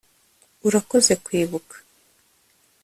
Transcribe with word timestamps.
urakoze 0.67 1.13
kwibuka 1.25 1.75